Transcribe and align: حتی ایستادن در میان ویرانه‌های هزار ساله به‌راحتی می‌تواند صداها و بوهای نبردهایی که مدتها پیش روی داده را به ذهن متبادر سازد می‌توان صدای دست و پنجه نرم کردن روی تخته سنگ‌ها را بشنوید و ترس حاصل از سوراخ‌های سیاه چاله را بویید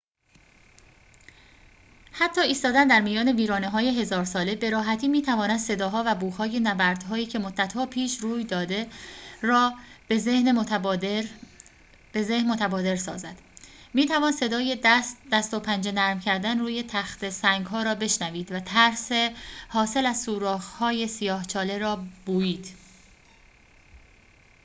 حتی 2.11 2.41
ایستادن 2.41 2.87
در 2.87 3.01
میان 3.01 3.31
ویرانه‌های 3.35 3.99
هزار 4.01 4.23
ساله 4.25 4.55
به‌راحتی 4.55 5.07
می‌تواند 5.07 5.59
صداها 5.59 6.03
و 6.07 6.15
بوهای 6.15 6.59
نبردهایی 6.59 7.25
که 7.25 7.39
مدتها 7.39 7.85
پیش 7.85 8.17
روی 8.17 8.43
داده 8.43 8.87
را 9.41 9.73
به 10.07 10.17
ذهن 10.17 10.51
متبادر 12.51 12.95
سازد 12.95 13.35
می‌توان 13.93 14.31
صدای 14.31 14.77
دست 15.31 15.53
و 15.53 15.59
پنجه 15.59 15.91
نرم 15.91 16.19
کردن 16.19 16.59
روی 16.59 16.83
تخته 16.83 17.29
سنگ‌ها 17.29 17.83
را 17.83 17.95
بشنوید 17.95 18.51
و 18.51 18.59
ترس 18.59 19.11
حاصل 19.69 20.05
از 20.05 20.21
سوراخ‌های 20.21 21.07
سیاه 21.07 21.45
چاله 21.45 21.77
را 21.77 22.05
بویید 22.25 22.67